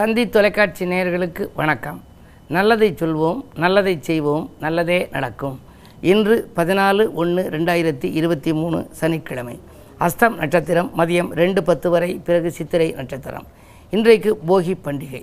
தந்தி 0.00 0.28
தொலைக்காட்சி 0.28 0.84
நேயர்களுக்கு 0.86 1.48
வணக்கம். 1.54 2.04
நல்லதை 2.48 2.94
சொல்வோம் 3.00 3.40
நல்லதை 3.54 3.98
செய்வோம் 4.00 4.50
நல்லதே 4.60 5.08
நடக்கும். 5.12 5.60
இன்று 6.00 6.52
பதினாலு 6.56 7.12
ஒன்று 7.12 7.42
ரெண்டாயிரத்தி 7.50 8.04
இருபத்தி 8.04 8.52
மூணு 8.52 8.86
சனிக்கிழமை. 8.90 9.58
அஸ்தம் 9.98 10.36
நட்சத்திரம் 10.36 10.90
மதியம் 10.96 11.30
ரெண்டு 11.32 11.62
பத்து 11.62 11.90
வரை 11.90 12.20
பிறகு 12.24 12.50
சித்திரை 12.50 12.92
நட்சத்திரம். 12.92 13.46
இன்றைக்கு 13.90 14.40
போகி 14.48 14.76
பண்டிகை. 14.84 15.22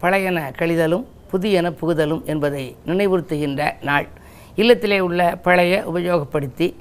பழையன 0.00 0.52
கழிதலும் 0.58 1.04
புதியன 1.32 1.74
புகுதலும் 1.80 2.24
என்பதை 2.24 2.76
நினைவுறுத்துகின்ற 2.86 3.70
நாள். 3.82 4.08
இல்லத்திலே 4.56 4.98
உள்ள 4.98 5.36
பழைய 5.36 5.84
உபயோகப்படுத்தி 5.94 6.74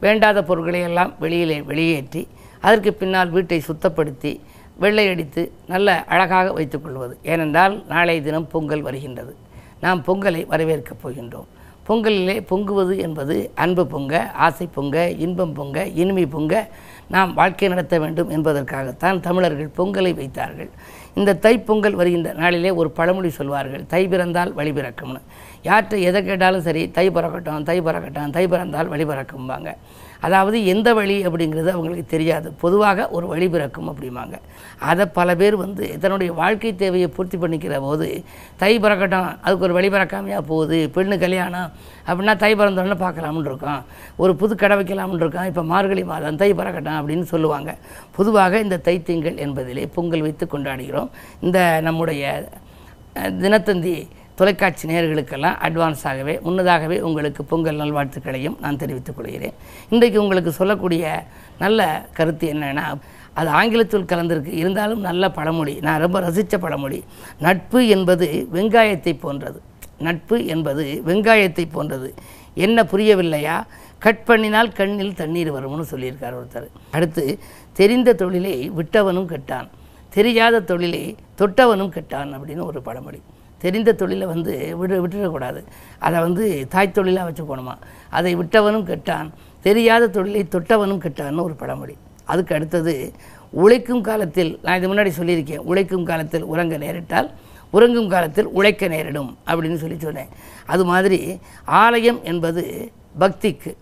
வேண்டாத 0.00 0.42
பொருட்களை 0.42 0.80
எல்லாம் 0.80 1.14
வெளியிலே 1.18 1.60
வெளியேற்றி 1.60 2.28
அதற்கு 2.60 2.92
பின்னால் 2.92 3.30
வீட்டை 3.30 3.62
சுத்தப்படுத்தி 3.68 4.40
வெள்ளை 4.80 5.04
அடித்து 5.08 5.42
நல்ல 5.66 5.88
அழகாக 6.04 6.52
வைத்துக்கொள்வது 6.52 7.14
ஏனென்றால் 7.22 7.74
நாளைய 7.88 8.22
தினம் 8.22 8.50
பொங்கல் 8.52 8.86
வருகின்றது. 8.88 9.32
நாம் 9.80 10.04
பொங்கலை 10.06 10.42
வரவேற்கப் 10.52 11.02
போகின்றோம். 11.04 11.48
பொங்கலிலே 11.88 12.36
பொங்குவது 12.50 12.94
என்பது 13.06 13.36
அன்பு 13.54 13.84
பொங்க 13.86 14.14
ஆசை 14.46 14.66
பொங்க 14.74 14.96
இன்பம் 15.24 15.54
பொங்க 15.58 15.86
இனிமை 16.02 16.26
பொங்க 16.26 16.54
நாம் 17.14 17.30
வாழ்க்கை 17.38 17.68
நடத்த 17.72 17.94
வேண்டும் 18.02 18.32
என்பதற்காகத்தான் 18.36 19.20
தமிழர்கள் 19.26 19.76
பொங்கலை 19.78 20.12
வைத்தார்கள். 20.20 20.70
இந்த 21.18 21.38
தைப்பொங்கல் 21.44 21.98
வருகின்ற 22.00 22.32
நாளிலே 22.42 22.70
ஒரு 22.80 22.90
பழமொழி 22.98 23.30
சொல்வார்கள் 23.38 23.84
தை 23.92 24.02
பிறந்தால் 24.12 24.52
வழி 24.58 24.72
பிறக்கும்னு. 24.76 25.22
யார்கிட்ட 25.68 25.96
எதை 26.08 26.20
கேட்டாலும் 26.28 26.66
சரி 26.66 26.82
தை 26.98 27.06
பிறக்கட்டும் 27.16 27.66
தை 27.70 27.76
பிறக்கட்டும் 27.86 28.34
தை 28.36 28.44
பிறந்தால் 28.52 28.92
வழி 28.92 29.04
பிறக்கும்பாங்க. 29.10 29.70
அதாவது 30.26 30.56
எந்த 30.72 30.88
வழி 30.98 31.16
அப்படிங்கிறது 31.26 31.70
அவங்களுக்கு 31.74 32.04
தெரியாது. 32.14 32.48
பொதுவாக 32.62 33.08
ஒரு 33.16 33.26
வழி 33.32 33.46
பிறக்கும் 33.54 33.88
அப்படிம்பாங்க. 33.92 34.36
அதை 34.90 35.04
பல 35.18 35.34
பேர் 35.40 35.56
வந்து 35.64 35.84
தன்னுடைய 36.02 36.30
வாழ்க்கை 36.40 36.72
தேவையை 36.82 37.08
பூர்த்தி 37.16 37.36
பண்ணிக்கிற 37.42 37.76
போது 37.86 38.08
தை 38.62 38.72
பிறக்கட்டும் 38.84 39.28
அதுக்கு 39.44 39.66
ஒரு 39.68 39.76
வழி 39.78 39.90
பிறக்காமையாக 39.94 40.44
போகுது 40.52 40.78
பெண்ணு 40.96 41.18
கல்யாணம் 41.24 41.70
அப்படின்னா 42.08 42.36
தை 42.44 42.52
பிறந்தோடனே 42.60 42.98
பார்க்கலாம்னு 43.04 43.50
இருக்கோம். 43.52 43.82
ஒரு 44.22 44.32
புது 44.42 44.54
கடை 44.62 44.76
வைக்கலாம்னு 44.80 45.22
இருக்கோம் 45.24 45.50
இப்போ 45.52 45.64
மார்கழி 45.72 46.04
மாதம் 46.12 46.40
தை 46.42 46.50
பிறக்கட்டும் 46.60 46.99
அப்படின்னு 47.00 47.22
சொல்லுவாங்க. 47.22 47.76
பொதுவாக 48.16 48.58
இந்த 48.58 48.80
தைத்திங்கள் 48.84 49.38
என்பதிலே 49.46 49.88
பொங்கல் 49.94 50.20
வைத்து 50.20 50.48
கொண்டாடுகிறோம். 50.52 51.08
இந்த 51.40 51.78
நம்முடைய 51.82 52.48
தினத்தந்தி 53.14 54.08
தொலைக்காட்சி 54.34 54.88
நேயர்களுக்கெல்லாம் 54.88 55.56
அட்வான்ஸாகவே 55.66 56.40
முன்னதாகவே 56.40 57.00
உங்களுக்கு 57.00 57.44
பொங்கல் 57.44 57.76
நல்வாழ்த்துக்களையும் 57.76 58.56
நான் 58.60 58.76
தெரிவித்துக் 58.76 59.16
கொள்கிறேன். 59.16 59.52
இன்றைக்கு 59.88 60.22
உங்களுக்கு 60.22 60.52
சொல்லக்கூடிய 60.52 61.24
நல்ல 61.58 62.08
கருத்து 62.12 62.52
என்னென்னா 62.52 62.84
அது 63.32 63.48
ஆங்கிலத்தில் 63.48 64.04
கலந்திருக்கு. 64.04 64.52
இருந்தாலும் 64.52 65.00
நல்ல 65.00 65.30
பழமொழி. 65.30 65.74
நான் 65.80 66.00
ரொம்ப 66.00 66.20
ரசித்த 66.20 66.58
பழமொழி. 66.58 67.04
நட்பு 67.38 67.86
என்பது 67.88 68.48
வெங்காயத்தை 68.54 69.18
போன்றது. 69.20 69.62
நட்பு 69.98 70.46
என்பது 70.46 71.02
வெங்காயத்தை 71.06 71.68
போன்றது. 71.72 72.14
என்ன 72.54 72.82
புரியவில்லையா? 72.82 73.66
கட் 73.98 74.22
பண்ணினால் 74.26 74.74
கண்ணில் 74.74 75.14
தண்ணீர் 75.14 75.52
வரும்னு 75.52 75.84
சொல்லியிருக்கார் 75.90 76.34
ஒருத்தர். 76.40 76.66
அடுத்து 76.90 77.38
தெரிந்த 77.72 78.14
தொழிலை 78.14 78.70
விட்டவனும் 78.70 79.28
கெட்டான். 79.28 79.68
தெரியாத 80.08 80.60
தொழிலை 80.60 81.16
தொட்டவனும் 81.38 81.92
கெட்டான் 81.96 82.34
அப்படின்னு 82.36 82.64
ஒரு 82.64 82.82
பழமொழி. 82.82 83.22
தெரிந்த 83.58 83.92
தொழிலை 83.92 84.26
வந்து 84.26 84.76
விட 84.76 84.96
விட்டுடக்கூடாது. 84.96 85.64
அதை 85.98 86.20
வந்து 86.20 86.66
தாய் 86.68 86.90
தொழிலாக 86.90 87.30
வச்சுக்கணுமா? 87.30 87.74
அதை 88.10 88.36
விட்டவனும் 88.36 88.86
கெட்டான். 88.86 89.30
தெரியாத 89.62 90.08
தொழிலை 90.08 90.46
தொட்டவனும் 90.50 91.02
கெட்டான்னு 91.04 91.42
ஒரு 91.42 91.54
பழமொழி. 91.54 91.96
அதுக்கு 92.24 92.54
அடுத்தது 92.54 93.12
உழைக்கும் 93.50 94.02
காலத்தில் 94.02 94.58
நான் 94.62 94.76
இது 94.76 94.94
முன்னாடி 94.94 95.10
சொல்லியிருக்கேன் 95.18 95.56
உழைக்கும் 95.56 96.04
காலத்தில் 96.04 96.42
உறங்க 96.42 96.78
நேரிட்டால் 96.78 97.30
உறங்கும் 97.76 98.10
காலத்தில் 98.14 98.48
உழைக்க 98.58 98.88
நேரிடும் 98.94 99.30
அப்படின்னு 99.48 99.78
சொல்லி 99.82 99.98
சொன்னேன். 100.06 100.32
அது 100.72 100.84
மாதிரி 100.92 101.20
ஆலயம் 101.82 102.20
என்பது 102.32 102.64
பக்திக்கு 103.22 103.72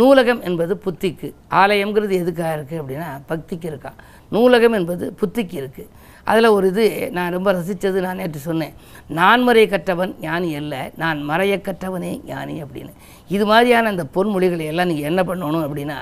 நூலகம் 0.00 0.42
என்பது 0.48 0.74
புத்திக்கு. 0.84 1.28
ஆலயம்ங்கிறது 1.62 2.14
எதுக்காக 2.22 2.52
இருக்குது 2.58 2.80
அப்படின்னா 2.82 3.08
பக்திக்கு 3.30 3.66
இருக்கா. 3.72 3.92
நூலகம் 4.34 4.76
என்பது 4.78 5.04
புத்திக்கு 5.20 5.56
இருக்குது 5.62 5.90
அதில் 6.30 6.54
ஒரு 6.56 6.66
இது 6.72 6.84
நான் 7.16 7.34
ரொம்ப 7.36 7.48
ரசித்தது 7.58 7.98
நான் 8.06 8.20
நேற்று 8.22 8.40
சொன்னேன். 8.48 8.74
நான் 9.18 9.40
மறைய 9.48 9.66
கற்றவன் 9.72 10.12
ஞானி 10.26 10.50
அல்ல 10.60 10.74
நான் 11.02 11.18
மறைய 11.30 11.54
கற்றவனே 11.68 12.12
ஞானி 12.30 12.56
அப்படின்னு. 12.64 12.92
இது 13.36 13.44
மாதிரியான 13.52 13.90
அந்த 13.94 14.04
பொன்மொழிகளை 14.16 14.66
எல்லாம் 14.72 14.90
நீங்கள் 14.90 15.10
என்ன 15.10 15.22
பண்ணணும் 15.30 15.66
அப்படின்னா 15.66 15.98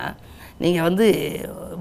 நீங்கள் 0.63 0.87
வந்து 0.89 1.07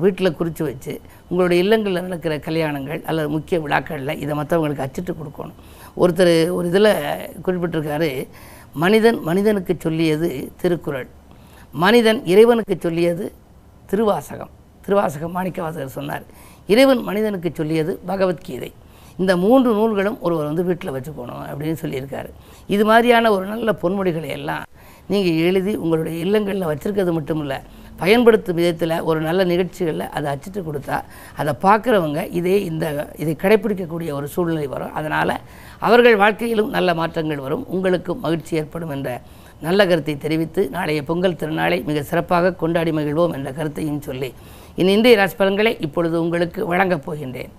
வீட்டில் 0.03 0.37
குறித்து 0.39 0.63
வச்சு 0.69 0.93
உங்களுடைய 1.29 1.63
இல்லங்களில் 1.63 2.05
நடக்கிற 2.07 2.35
கல்யாணங்கள் 2.47 3.01
அல்லது 3.09 3.29
முக்கிய 3.35 3.57
விழாக்களில் 3.65 4.19
இதை 4.23 4.33
மற்றவங்களுக்கு 4.39 4.85
அச்சிட்டு 4.85 5.13
கொடுக்கணும். 5.19 5.57
ஒருத்தர் 6.01 6.33
ஒரு 6.57 6.67
இதில் 6.71 6.91
குறிப்பிட்டிருக்காரு 7.45 8.09
மனிதன் 8.83 9.17
மனிதனுக்கு 9.29 9.73
சொல்லியது 9.85 10.29
திருக்குறள். 10.61 11.07
மனிதன் 11.83 12.19
இறைவனுக்கு 12.33 12.75
சொல்லியது 12.85 13.25
திருவாசகம். 13.91 14.51
திருவாசகம் 14.85 15.35
மாணிக்கவாசகர் 15.37 15.97
சொன்னார். 15.99 16.25
இறைவன் 16.73 17.01
மனிதனுக்கு 17.09 17.49
சொல்லியது 17.59 17.91
பகவத்கீதை. 18.09 18.71
இந்த 19.21 19.33
மூன்று 19.43 19.69
நூல்களும் 19.77 20.17
ஒருவர் 20.25 20.49
வந்து 20.49 20.63
வீட்டில் 20.67 20.93
வச்சுக்கணும் 20.95 21.43
அப்படின்னு 21.51 21.79
சொல்லியிருக்காரு. 21.83 22.29
இது 22.75 22.83
மாதிரியான 22.89 23.31
ஒரு 23.35 23.45
நல்ல 23.53 23.69
பொன்மொழிகளை 23.81 24.29
எல்லாம் 24.39 24.65
நீங்கள் 25.11 25.39
எழுதி 25.49 25.73
உங்களுடைய 25.83 26.15
இல்லங்களில் 26.25 26.69
வச்சுருக்கிறது 26.71 27.13
மட்டும் 27.17 27.41
இல்லை 27.43 27.59
பயன்படுத்தும் 28.01 28.57
விதத்தில் 28.59 28.95
ஒரு 29.09 29.19
நல்ல 29.27 29.43
நிகழ்ச்சிகளில் 29.51 30.05
அதை 30.17 30.27
அச்சிட்டு 30.33 30.61
கொடுத்தா 30.67 30.97
அதை 31.41 31.53
பார்க்குறவங்க 31.65 32.21
இதே 32.39 32.55
இந்த 32.69 32.85
இதை 33.23 33.35
கடைப்பிடிக்கக்கூடிய 33.43 34.11
ஒரு 34.19 34.27
சூழ்நிலை 34.35 34.67
வரும். 34.75 34.93
அதனால் 34.93 35.35
அவர்கள் 35.87 36.17
வாழ்க்கையிலும் 36.23 36.71
நல்ல 36.77 36.93
மாற்றங்கள் 37.01 37.43
வரும். 37.45 37.65
உங்களுக்கும் 37.75 38.23
மகிழ்ச்சி 38.25 38.55
ஏற்படும் 38.61 38.93
என்ற 38.97 39.21
நல்ல 39.67 39.85
கருத்தை 39.87 40.15
தெரிவித்து 40.17 40.61
நாளைய 40.75 41.01
பொங்கல் 41.03 41.39
திருநாளை 41.39 41.77
மிக 41.89 42.03
சிறப்பாக 42.09 42.53
கொண்டாடி 42.61 42.91
மகிழ்வோம் 42.99 43.33
என்ற 43.37 43.49
கருத்தையும் 43.51 44.01
சொல்லி 44.01 44.29
இனி 44.81 44.91
இந்திய 44.97 45.15
ராசி 45.19 45.35
பலன்களை 45.35 45.73
இப்பொழுது 45.87 46.15
உங்களுக்கு 46.25 46.59
வழங்கப் 46.71 47.05
போகின்றேன். 47.07 47.51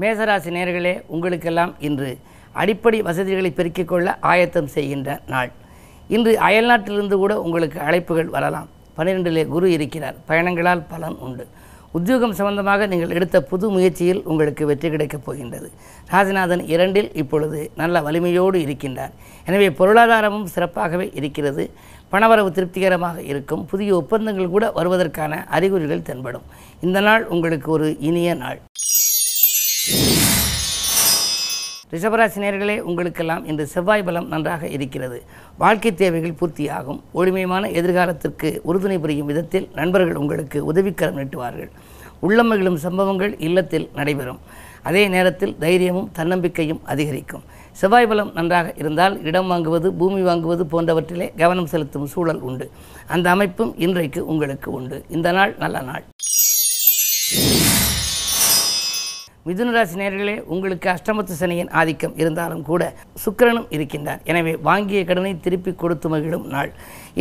மேசராசி 0.00 0.50
நேர்களே 0.56 0.94
உங்களுக்கெல்லாம் 1.14 1.74
இன்று 1.88 2.10
அடிப்படை 2.60 3.00
வசதிகளை 3.08 3.50
பெருக்கிக் 3.58 3.90
கொள்ள 3.90 4.16
ஆயத்தம் 4.32 4.70
செய்கின்ற 4.76 5.20
நாள். 5.26 5.50
இன்று 6.08 6.38
அயல்நாட்டிலிருந்து 6.40 7.14
கூட 7.14 7.42
உங்களுக்கு 7.42 7.80
அழைப்புகள் 7.80 8.24
வரலாம். 8.24 8.68
பன்னிரெண்டிலே 8.98 9.46
குரு 9.46 9.72
இருக்கிறார். 9.72 10.14
பயணங்களால் 10.26 10.82
பலன் 10.88 11.16
உண்டு. 11.18 11.46
உத்தியோகம் 11.92 12.32
சம்பந்தமாக 12.32 12.86
நீங்கள் 12.86 13.10
எடுத்த 13.10 13.42
புது 13.42 13.70
முயற்சியில் 13.70 14.22
உங்களுக்கு 14.24 14.66
வெற்றி 14.66 14.90
கிடைக்கப் 14.90 15.24
போகின்றது. 15.24 15.70
ராஜநாதன் 16.10 16.68
இரண்டில் 16.68 17.14
இப்பொழுது 17.14 17.70
நல்ல 17.76 18.00
வலிமையோடு 18.00 18.58
இருக்கின்றார். 18.58 19.10
எனவே 19.46 19.68
பொருளாதாரமும் 19.68 20.46
சிறப்பாகவே 20.54 21.10
இருக்கிறது. 21.14 21.70
பணவரவு 22.12 22.50
திருப்திகரமாக 22.50 23.22
இருக்கும். 23.22 23.66
புதிய 23.66 23.96
ஒப்பந்தங்கள் 23.96 24.48
கூட 24.48 24.70
வருவதற்கான 24.70 25.44
அறிகுறிகள் 25.44 26.02
தென்படும். 26.02 26.42
இந்த 26.80 27.00
நாள் 27.00 27.26
உங்களுக்கு 27.26 27.70
ஒரு 27.70 27.96
இனிய 27.98 28.34
நாள். 28.34 28.60
ரிஷபராசி 31.92 32.38
நேர்களே 32.42 32.78
உங்களுக்கெல்லாம் 32.80 33.46
இன்று 33.46 33.66
செவ்வாய் 33.66 34.02
பலம் 34.02 34.28
நன்றாக 34.28 34.68
இருக்கிறது. 34.68 35.22
வாழ்க்கை 35.58 35.94
தேவைகள் 35.94 36.36
பூர்த்தியாகும். 36.40 37.00
ஒளிமயமான 37.14 37.64
எதிர்காலத்திற்கு 37.72 38.48
உறுதுணை 38.68 38.98
புரியும் 38.98 39.26
விதத்தில் 39.26 39.68
நண்பர்கள் 39.74 40.14
உங்களுக்கு 40.14 40.72
உதவிக்கரம் 40.72 41.18
நீட்டுவார்கள். 41.18 41.70
உள்ளம் 42.20 42.46
மகிழும் 42.46 42.76
சம்பவங்கள் 42.76 43.38
இல்லத்தில் 43.38 43.90
நடைபெறும். 43.94 44.40
அதே 44.82 45.08
நேரத்தில் 45.08 45.56
தைரியமும் 45.58 46.10
தன்னம்பிக்கையும் 46.12 46.80
அதிகரிக்கும். 46.84 47.44
செவ்வாய் 47.72 48.06
பலம் 48.06 48.32
நன்றாக 48.34 48.72
இருந்தால் 48.76 49.22
இடம் 49.22 49.50
வாங்குவது 49.50 49.90
பூமி 49.90 50.22
வாங்குவது 50.22 50.64
போன்றவற்றிலே 50.72 51.28
கவனம் 51.36 51.66
செலுத்தும் 51.66 52.06
சூழல் 52.06 52.40
உண்டு. 52.40 52.70
அந்த 53.06 53.30
அமைப்பும் 53.30 53.74
இன்றைக்கு 53.78 54.26
உங்களுக்கு 54.26 54.70
உண்டு. 54.72 55.04
இந்த 55.08 55.32
நாள் 55.32 55.54
நல்ல 55.58 55.80
நாள். 55.80 56.04
மிதுனராசி 59.46 59.96
நேர்களே 60.00 60.34
உங்களுக்கு 60.54 60.88
அஷ்டமத்து 60.92 61.34
சனியின் 61.38 61.70
ஆதிக்கம் 61.80 62.12
இருந்தாலும் 62.22 62.60
கூட 62.68 62.82
சுக்கிரனும் 63.22 63.70
இருக்கின்றார். 63.76 64.20
எனவே 64.30 64.52
வாங்கிய 64.68 65.00
கடனை 65.08 65.32
திருப்பி 65.46 65.72
கொடுத்து 65.80 66.08
மகிழும் 66.12 66.46
நாள். 66.52 66.70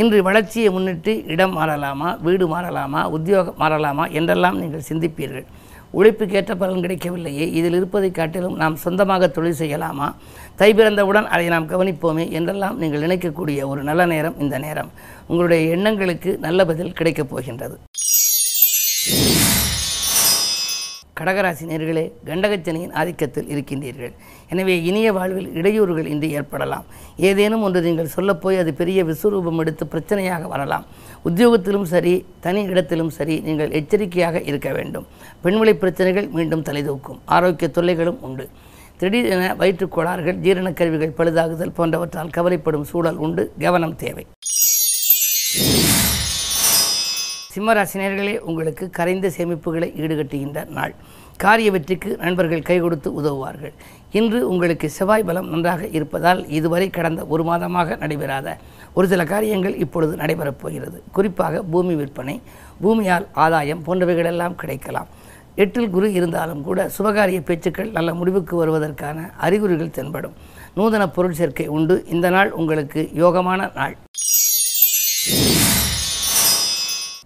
இன்று 0.01 0.19
வளர்ச்சியை 0.27 0.69
முன்னிட்டு 0.75 1.13
இடம் 1.33 1.55
மாறலாமா 1.57 2.09
வீடு 2.25 2.47
மாறலாமா 2.53 3.01
உத்தியோகம் 3.17 3.57
மாறலாமா 3.63 4.05
என்றெல்லாம் 4.19 4.59
நீங்கள் 4.63 4.87
சிந்திப்பீர்கள். 4.89 5.47
உழைப்புக்கேற்ற 5.99 6.53
பலன் 6.59 6.83
கிடைக்கவில்லையே 6.83 7.45
இதில் 7.59 7.77
இருப்பதை 7.79 8.09
காட்டிலும் 8.19 8.55
நாம் 8.61 8.75
சொந்தமாக 8.83 9.27
தொழில் 9.37 9.59
செய்யலாமா 9.61 10.07
தை 10.59 10.69
பிறந்தவுடன் 10.79 11.27
அதை 11.35 11.47
நாம் 11.53 11.69
கவனிப்போமே 11.73 12.25
என்றெல்லாம் 12.39 12.77
நீங்கள் 12.83 13.03
நினைக்கக்கூடிய 13.05 13.65
ஒரு 13.71 13.81
நல்ல 13.89 14.05
நேரம் 14.13 14.37
இந்த 14.45 14.57
நேரம். 14.67 14.91
உங்களுடைய 15.31 15.61
எண்ணங்களுக்கு 15.77 16.33
நல்ல 16.45 16.65
பதில் 16.71 16.95
கிடைக்கப் 16.99 17.31
போகின்றது. 17.33 17.75
கடகராசி 21.21 21.65
நேர்களே 21.69 22.11
கண்டகச்சனையின் 22.25 22.93
ஆதிக்கத்தில் 22.93 23.49
இருக்கின்றீர்கள். 23.55 24.13
எனவே 24.49 24.83
இனிய 24.83 25.13
வாழ்வில் 25.13 25.49
இடையூறுகள் 25.49 26.05
இன்றி 26.05 26.29
ஏற்படலாம். 26.29 26.85
ஏதேனும் 27.17 27.61
ஒன்று 27.61 27.81
நீங்கள் 27.81 28.05
சொல்லப்போய் 28.05 28.57
அது 28.57 28.73
பெரிய 28.73 29.03
விஸ்வரூபம் 29.03 29.57
எடுத்து 29.57 29.85
பிரச்சனையாக 29.85 30.47
வரலாம். 30.47 30.85
உத்தியோகத்திலும் 31.25 31.83
சரி 31.83 32.25
தனி 32.39 32.63
இடத்திலும் 32.63 33.09
சரி 33.09 33.39
நீங்கள் 33.39 33.71
எச்சரிக்கையாக 33.71 34.41
இருக்க 34.41 34.71
வேண்டும். 34.71 35.07
பெண்வெளி 35.41 35.75
பிரச்சனைகள் 35.75 36.27
மீண்டும் 36.27 36.63
தலைதூக்கும். 36.63 37.19
ஆரோக்கிய 37.25 37.71
தொல்லைகளும் 37.73 38.19
உண்டு. 38.19 38.49
திடீரென 38.97 39.55
வயிற்றுக் 39.55 39.91
கோளாறுகள் 39.91 40.37
ஜீரணக் 40.37 40.73
கருவிகள் 40.73 41.15
பழுதாகுதல் 41.17 41.75
போன்றவற்றால் 41.77 42.29
கவலைப்படும் 42.29 42.83
சூழல் 42.83 43.15
உண்டு. 43.15 43.51
கவனம் 43.59 43.95
தேவை. 43.95 44.25
சிம்மராசினியர்களே 47.53 48.33
உங்களுக்கு 48.49 48.85
கரைந்த 48.97 49.27
சேமிப்புகளை 49.37 49.87
ஈடுகட்டுகின்ற 50.01 50.59
நாள். 50.77 50.93
காரிய 51.43 51.69
வெற்றிக்கு 51.75 52.09
நண்பர்கள் 52.21 52.67
கை 52.69 52.77
கொடுத்து 52.79 53.09
உதவுவார்கள். 53.19 53.73
இன்று 54.19 54.39
உங்களுக்கு 54.51 54.87
செவ்வாய் 54.97 55.25
பலம் 55.29 55.49
நன்றாக 55.53 55.87
இருப்பதால் 55.97 56.41
இதுவரை 56.57 56.87
கடந்த 56.97 57.21
ஒரு 57.33 57.43
மாதமாக 57.49 57.97
நடைபெறாத 58.03 58.55
ஒரு 58.97 59.07
சில 59.13 59.23
காரியங்கள் 59.31 59.75
இப்பொழுது 59.85 60.13
நடைபெறப் 60.21 60.61
போகிறது. 60.61 60.97
குறிப்பாக 61.17 61.63
பூமி 61.73 61.95
விற்பனை 62.01 62.35
பூமியால் 62.83 63.27
ஆதாயம் 63.45 63.83
போன்றவைகளெல்லாம் 63.87 64.55
கிடைக்கலாம். 64.61 65.09
எட்டில் 65.63 65.93
குரு 65.95 66.09
இருந்தாலும் 66.19 66.63
கூட 66.67 66.89
சுபகாரிய 66.97 67.41
பேச்சுக்கள் 67.49 67.91
நல்ல 67.97 68.13
முடிவுக்கு 68.19 68.55
வருவதற்கான 68.61 69.27
அறிகுறிகள் 69.47 69.95
தென்படும். 69.97 70.37
நூதன 70.77 71.09
பொருள் 71.17 71.37
சேர்க்கை 71.41 71.67
உண்டு. 71.77 71.97
இந்த 72.15 72.29
நாள் 72.37 72.51
உங்களுக்கு 72.61 73.03
யோகமான 73.23 73.71
நாள். 73.79 73.95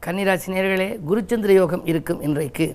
கன்னிராசி 0.06 0.50
நேர்களே 0.54 0.88
குருச்சந்திர 1.10 1.52
யோகம் 1.58 1.86
இருக்கும் 1.92 2.20
இன்றைக்கு. 2.26 2.66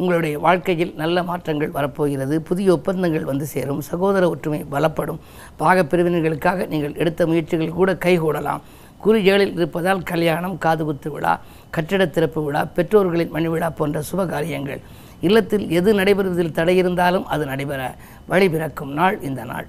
உங்களுடைய 0.00 0.34
வாழ்க்கையில் 0.44 0.92
நல்ல 1.00 1.22
மாற்றங்கள் 1.30 1.74
வரப்போகிறது 1.74 2.36
புதிய 2.48 2.68
ஒப்பந்தங்கள் 2.76 3.26
வந்து 3.30 3.46
சேரும் 3.50 3.82
சகோதர 3.88 4.28
ஒற்றுமை 4.34 4.60
பலப்படும். 4.74 5.18
பாக 5.62 5.82
பிரிவினர்களுக்காக 5.90 6.66
நீங்கள் 6.72 6.94
எடுத்த 7.02 7.26
முயற்சிகள் 7.30 7.76
கூட 7.80 7.92
கைகூடலாம். 8.04 8.62
குரு 9.04 9.18
ஏழில் 9.32 9.54
இருப்பதால் 9.58 10.02
கல்யாணம் 10.12 10.56
காதுகுத்து 10.64 11.10
விழா 11.16 11.34
கட்டிட 11.76 12.06
திறப்பு 12.16 12.42
விழா 12.46 12.62
பெற்றோர்களின் 12.78 13.34
மணி 13.36 13.50
விழா 13.54 13.70
போன்ற 13.80 14.02
சுப 14.10 14.26
காரியங்கள். 14.34 14.82
இல்லத்தில் 15.28 15.66
எது 15.80 15.92
நடைபெறுவதில் 16.00 16.56
தடை 16.60 16.76
இருந்தாலும் 16.82 17.26
அது 17.34 17.46
நடைபெற 17.52 17.82
வழி 18.32 18.48
பிறக்கும் 18.54 18.94
நாள் 19.00 19.18
இந்த 19.30 19.44
நாள். 19.52 19.68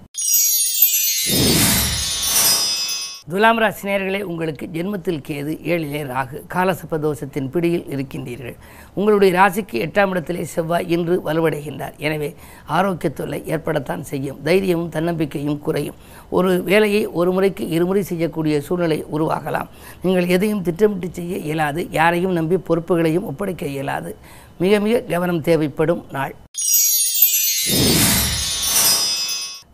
துலாம் 3.32 3.60
ராசிநேயர்களே 3.62 4.20
உங்களுக்கு 4.22 4.66
ஜென்மத்தில் 4.74 5.20
கேது 5.28 5.52
ஏழிலே 5.74 6.02
ராகு 6.10 6.38
காலசப்ப 6.54 6.98
தோஷத்தின் 7.06 7.48
பிடியில் 7.54 7.86
இருக்கின்றீர்கள். 7.94 8.56
உங்களுடைய 8.94 9.30
ராசிக்கு 9.40 9.76
எட்டாம் 9.86 10.12
இடத்திலே 10.14 10.44
செவ்வாய் 10.54 10.90
இன்று 10.96 11.16
வலுவடைகின்றார். 11.28 11.96
எனவே 11.98 12.30
ஆரோக்கிய 12.78 13.12
தொல்லை 13.20 13.40
ஏற்படத்தான் 13.54 14.04
செய்யும். 14.12 14.42
தைரியமும் 14.48 14.92
தன்னம்பிக்கையும் 14.96 15.60
குறையும். 15.60 15.96
ஒரு 16.30 16.52
வேலையை 16.64 17.06
ஒரு 17.06 17.32
முறைக்கு 17.32 17.70
இருமுறை 17.70 18.04
செய்யக்கூடிய 18.04 18.62
சூழ்நிலை 18.62 19.00
உருவாகலாம். 19.16 19.72
நீங்கள் 20.02 20.28
எதையும் 20.28 20.66
திட்டமிட்டு 20.70 21.10
செய்ய 21.20 21.38
இயலாது. 21.38 21.84
யாரையும் 22.00 22.38
நம்பி 22.40 22.60
பொறுப்புகளையும் 22.70 23.30
ஒப்படைக்க 23.32 23.66
இயலாது. 23.66 24.14
மிக 24.64 24.80
மிக 24.80 25.00
கவனம் 25.14 25.42
தேவைப்படும் 25.50 26.04
நாள். 26.12 26.36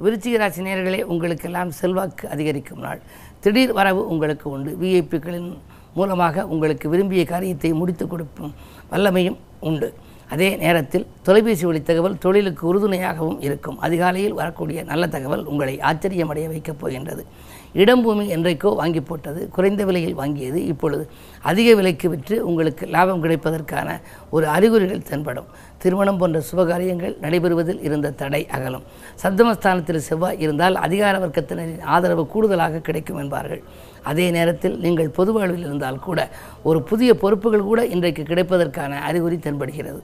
விருச்சிக 0.04 0.38
ராசி 0.38 0.62
நேர்களே 0.66 1.00
உங்களுக்கெல்லாம் 1.13 1.72
செல்வாக்கு 1.80 2.25
அதிகரிக்கும் 2.34 2.84
நாள். 2.86 3.00
திடீர் 3.44 3.74
வரவு 3.80 4.02
உங்களுக்கு 4.08 4.48
உண்டு. 4.50 4.72
விஐபிக்களின் 4.82 5.50
மூலமாக 5.94 6.46
உங்களுக்கு 6.54 6.90
விரும்பிய 6.90 7.26
காரியத்தை 7.26 7.74
முடித்து 7.74 8.08
கொடுக்கும் 8.08 8.54
வல்லமையும் 8.92 9.38
உண்டு. 9.60 9.94
அதே 10.34 10.48
நேரத்தில் 10.56 11.06
தொலைபேசி 11.28 11.66
வழி 11.66 11.80
தகவல் 11.84 12.18
தொழிலுக்கு 12.18 12.64
உறுதுணையாகவும் 12.72 13.40
இருக்கும். 13.48 13.78
அதிகாலையில் 13.80 14.34
வரக்கூடிய 14.34 14.84
நல்ல 14.84 15.08
தகவல் 15.08 15.46
உங்களை 15.52 15.76
ஆச்சரியமடைய 15.90 16.48
வைக்கப் 16.48 16.80
போகின்றது. 16.80 17.24
இடம்பூமி 17.74 18.26
என்றைக்கோ 18.36 18.70
வாங்கி 18.76 19.02
போட்டது 19.02 19.50
குறைந்த 19.56 19.82
விலையில் 19.86 20.18
வாங்கியது 20.18 20.60
இப்பொழுது 20.74 21.04
அதிக 21.42 21.76
விலைக்கு 21.76 22.10
விற்று 22.10 22.38
உங்களுக்கு 22.50 22.86
லாபம் 22.96 23.24
கிடைப்பதற்கான 23.24 23.90
ஒரு 24.30 24.48
அறிகுறிகள் 24.48 25.08
தென்படும். 25.10 25.50
திருமணம் 25.84 26.20
போன்ற 26.22 26.40
சுபகாரியங்கள் 26.50 27.16
நடைபெறுவதில் 27.24 27.81
இருந்த 27.88 28.14
தடை 28.22 28.42
அகலும். 28.56 28.86
சப்தமஸ்தானத்தில் 29.24 30.06
செவ்வாய் 30.08 30.42
இருந்தால் 30.46 30.76
அதிகார 30.86 31.16
வர்க்கத்தினரின் 31.24 31.84
ஆதரவு 31.96 32.24
கூடுதலாக 32.34 32.81
கிடைக்கும் 32.88 33.22
என்பார்கள். 33.24 33.62
அதே 34.12 34.26
நேரத்தில் 34.38 34.78
நீங்கள் 34.86 35.16
பொது 35.18 35.34
வாழ்வில் 35.38 35.66
இருந்தால் 35.68 36.04
கூட 36.08 36.20
ஒரு 36.70 36.81
புதிய 36.92 37.14
பொறுப்புகள் 37.24 37.68
கூட 37.72 37.81
இன்றைக்கு 37.96 38.26
கிடைப்பதற்கான 38.31 39.02
அறிகுறி 39.10 39.40
தென்படுகிறது. 39.48 40.02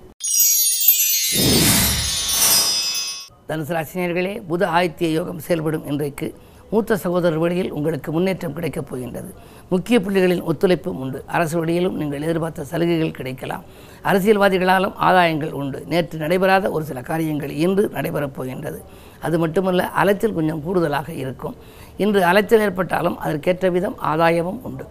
தனுசு 3.50 3.74
ராசினியர்களே 3.78 4.34
புத 4.50 4.64
ஆதித்ய 4.78 5.08
யோகம் 5.20 5.42
செயல்படும் 5.48 5.88
இன்றைக்கு 5.92 6.28
மூத்த 6.70 6.98
சகோதரர் 6.98 7.38
வழியில் 7.38 7.72
உங்களுக்கு 7.72 8.12
முன்னேற்றம் 8.12 8.54
கிடைக்கப் 8.54 8.88
போகின்றது. 8.90 9.34
முக்கிய 9.70 10.00
புள்ளிகளின் 10.00 10.44
ஒத்துழைப்பும் 10.52 11.00
உண்டு. 11.04 11.24
அரசு 11.28 11.58
வழியிலும் 11.58 11.96
நீங்கள் 11.96 12.22
எதிர்பார்த்த 12.22 12.64
சலுகைகள் 12.64 13.12
கிடைக்கலாம். 13.12 13.64
அரசியல்வாதிகளாலும் 14.04 14.96
ஆதாயங்கள் 15.02 15.52
உண்டு. 15.52 15.86
நேற்று 15.88 16.20
நடைபெறாத 16.20 16.72
ஒரு 16.72 16.86
சில 16.86 17.02
காரியங்கள் 17.02 17.50
இன்று 17.50 17.92
நடைபெறப் 17.94 18.36
போகின்றது. 18.36 18.84
அது 19.22 19.40
மட்டுமல்ல 19.40 19.90
அலைச்சல் 19.90 20.34
கொஞ்சம் 20.34 20.64
கூடுதலாக 20.64 21.14
இருக்கும். 21.14 21.56
இன்று 21.98 22.24
அலைச்சல் 22.24 22.60
ஏற்பட்டாலும் 22.60 23.18
அதற்கேற்ற 23.18 23.70
விதம் 23.70 23.98
ஆதாயமும் 24.06 24.62
உண்டு. 24.62 24.86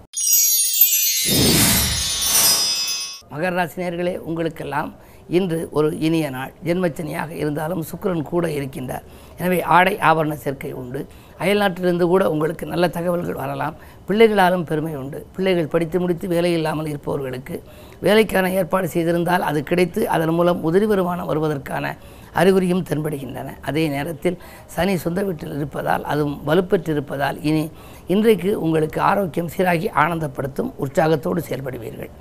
மகர 3.32 3.52
ராசினியர்களே 3.60 4.16
உங்களுக்கெல்லாம் 4.16 4.94
இன்று 5.28 5.68
ஒரு 5.70 5.98
இனிய 5.98 6.30
நாள். 6.30 6.52
ஜென்மச்சனியாக 6.64 7.30
இருந்தாலும் 7.30 7.84
சுக்கிரன் 7.90 8.22
கூட 8.22 8.46
இருக்கின்றார். 8.46 9.04
எனவே 9.38 9.62
ஆடை 9.62 9.94
ஆபரண 9.96 10.32
சேர்க்கை 10.32 10.72
உண்டு. 10.72 11.06
அயல்நாட்டிலிருந்து 11.42 12.06
கூட 12.12 12.31
உங்களுக்கு 12.31 12.66
நல்ல 12.66 12.88
தகவல்கள் 12.88 13.40
வரலாம். 13.42 13.76
பிள்ளைகளாலும் 14.08 14.64
பெருமை 14.70 14.96
உண்டு. 14.96 15.26
பிள்ளைகள் 15.36 15.72
படித்து 15.75 16.00
முடித்து 16.00 16.28
வேலை 16.28 16.52
இல்லாமல் 16.52 16.86
இருப்பவர்களுக்கு 16.86 17.62
வேலைக்கான 18.00 18.50
ஏற்பாடு 18.52 18.88
செய்திருந்தால் 18.88 19.46
அது 19.50 19.62
கிடைத்து 19.62 20.08
அதன் 20.08 20.34
மூலம் 20.38 20.60
உதிரி 20.70 20.86
வருமானம் 20.86 21.31
வருவதற்கான 21.31 21.96
அறிகுறியும் 22.40 22.84
தென்படுகின்றன. 22.88 23.48
அதே 23.60 23.88
நேரத்தில் 23.88 24.38
சனி 24.66 24.96
சொந்த 24.96 25.22
வீட்டில் 25.22 25.56
இருப்பதால் 25.56 26.04
அதுவும் 26.04 26.38
வலுப்பெற்றிருப்பதால் 26.46 27.38
இனி 27.42 27.70
இன்றைக்கு 28.06 28.60
உங்களுக்கு 28.60 29.00
ஆரோக்கியம் 29.00 29.50
சீராகி 29.56 29.90
ஆனந்தப்படுத்தும் 30.04 30.72
உற்சாகத்தோடு 30.76 31.42
செயல்படுவீர்கள். 31.48 32.12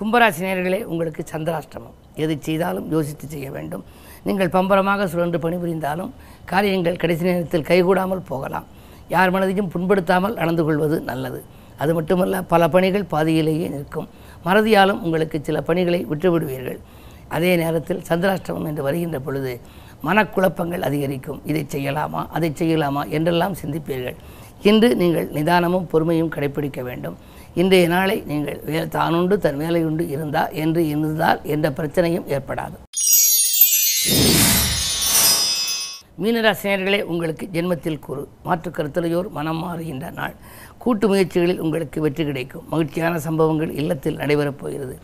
கும்பராசினியர்களே 0.00 0.84
உங்களுக்கு 0.84 1.24
சந்திராஷ்டமம். 1.32 1.96
எது 2.14 2.34
செய்தாலும் 2.40 2.90
யோசித்து 2.90 3.28
செய்ய 3.28 3.50
வேண்டும். 3.50 3.84
நீங்கள் 4.26 4.52
பம்பரமாக 4.56 5.06
சுழன்று 5.12 5.38
பணிபுரிந்தாலும் 5.44 6.12
காரியங்கள் 6.52 7.00
கடைசி 7.02 7.24
நேரத்தில் 7.28 7.68
கைகூடாமல் 7.70 8.28
போகலாம். 8.30 8.66
யார் 9.14 9.32
மனதையும் 9.34 9.70
புண்படுத்தாமல் 9.74 10.36
நடந்து 10.40 10.62
கொள்வது 10.66 10.96
நல்லது. 11.10 11.40
அது 11.82 11.92
மட்டுமல்ல 11.98 12.42
பல 12.52 12.62
பணிகள் 12.74 13.10
பாதியிலேயே 13.14 13.68
நிற்கும். 13.74 14.08
மறதியாலும் 14.46 15.00
உங்களுக்கு 15.06 15.38
சில 15.48 15.58
பணிகளை 15.68 16.00
விட்டுவிடுவீர்கள். 16.10 16.80
அதே 17.36 17.50
நேரத்தில் 17.62 18.04
சந்திராஷ்டமம் 18.08 18.68
என்று 18.70 18.82
வருகின்ற 18.86 19.18
பொழுது 19.26 19.52
மனக்குழப்பங்கள் 20.06 20.86
அதிகரிக்கும். 20.88 21.40
இதை 21.50 21.62
செய்யலாமா 21.74 22.22
அதை 22.36 22.50
செய்யலாமா 22.60 23.02
என்றெல்லாம் 23.16 23.58
சிந்திப்பீர்கள். 23.60 24.16
இன்று 24.70 24.88
நீங்கள் 25.02 25.28
நிதானமும் 25.36 25.86
பொறுமையும் 25.92 26.32
கடைபிடிக்க 26.34 26.80
வேண்டும். 26.88 27.16
இன்றைய 27.60 27.86
நாளை 27.94 28.16
நீங்கள் 28.30 28.60
வே 28.68 28.80
தானுண்டு 28.96 29.36
தன் 29.44 29.60
வேலையுண்டு 29.62 30.04
இருந்தா 30.14 30.42
என்று 30.64 30.82
இருந்தால் 30.92 31.40
எந்த 31.54 31.66
பிரச்சனையும் 31.78 32.28
ஏற்படாது. 32.36 32.76
மீனராசினியர்களே 36.22 36.98
உங்களுக்கு 37.12 37.44
ஜென்மத்தில் 37.54 38.02
கூறு 38.04 38.22
மாற்று 38.46 38.70
கருத்தலையோர் 38.76 39.28
மனம் 39.36 39.60
மாறுகின்ற 39.62 40.06
நாள். 40.18 40.34
கூட்டு 40.82 41.06
முயற்சிகளில் 41.10 41.62
உங்களுக்கு 41.64 41.98
வெற்றி 42.04 42.24
கிடைக்கும். 42.28 42.64
மகிழ்ச்சியான 42.72 43.14
சம்பவங்கள் 43.26 43.72
இல்லத்தில் 43.80 44.18
நடைபெறப் 44.20 44.60
போகிறது. 44.60 44.94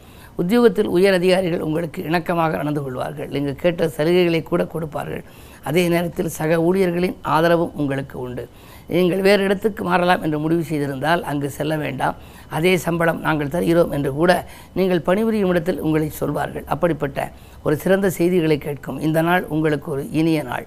உத்தியோகத்தில் 0.41 0.91
உயர் 0.97 1.17
அதிகாரிகள் 1.19 1.65
உங்களுக்கு 1.69 2.01
இணக்கமாக 2.11 2.61
நடந்து 2.61 2.83
கொள்வார்கள். 2.85 3.31
நீங்கள் 3.35 3.59
கேட்ட 3.63 3.89
சலுகைகளை 3.97 4.43
கூட 4.51 4.65
கொடுப்பார்கள். 4.75 5.25
அதே 5.69 5.85
நேரத்தில் 5.95 6.31
சக 6.39 6.61
ஊழியர்களின் 6.69 7.17
ஆதரவும் 7.35 7.75
உங்களுக்கு 7.83 8.17
உண்டு. 8.27 8.45
நீங்கள் 8.95 9.25
வேறு 9.29 9.43
இடத்துக்கு 9.49 9.83
மாறலாம் 9.91 10.23
என்று 10.27 10.39
முடிவு 10.45 10.63
செய்திருந்தால் 10.71 11.27
அங்கு 11.31 11.49
செல்ல 11.59 11.75
வேண்டாம். 11.85 12.17
அதே 12.57 12.73
சம்பளம் 12.87 13.23
நாங்கள் 13.27 13.55
தருகிறோம் 13.57 13.93
என்று 13.97 14.13
கூட 14.21 14.33
நீங்கள் 14.79 15.07
பணிபுரியும் 15.11 15.53
இடத்தில் 15.55 15.85
உங்களை 15.87 16.11
சொல்வார்கள். 16.23 16.69
அப்படிப்பட்ட 16.75 17.31
ஒரு 17.67 17.77
சிறந்த 17.85 18.11
செய்திகளை 18.21 18.59
கேட்கும். 18.69 19.01
இந்த 19.09 19.23
நாள் 19.31 19.45
உங்களுக்கு 19.55 19.91
ஒரு 19.97 20.05
இனிய 20.21 20.43
நாள். 20.53 20.67